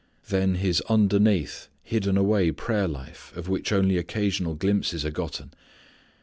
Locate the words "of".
3.37-3.47